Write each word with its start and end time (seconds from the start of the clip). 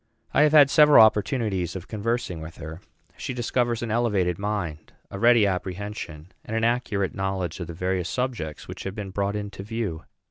I 0.33 0.41
have 0.41 0.51
had 0.51 0.71
several 0.71 1.03
opportunities 1.05 1.75
of 1.75 1.87
conversing 1.87 2.41
with 2.41 2.55
her. 2.57 2.81
She 3.17 3.35
discovers 3.35 3.83
an 3.83 3.91
elevated 3.91 4.39
mind, 4.39 4.93
a 5.11 5.19
ready 5.19 5.45
apprehension, 5.45 6.31
and 6.43 6.57
an 6.57 6.63
accurate 6.63 7.13
knowledge 7.13 7.59
of 7.59 7.67
the 7.67 7.73
various 7.75 8.09
subjects 8.09 8.67
which 8.67 8.83
have 8.85 8.95
been 8.95 9.11
brought 9.11 9.35
into 9.35 9.61
view. 9.61 10.05